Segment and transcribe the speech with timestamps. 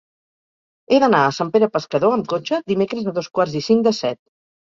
[0.87, 3.97] He d'anar a Sant Pere Pescador amb cotxe dimecres a dos quarts i cinc de
[4.01, 4.21] set.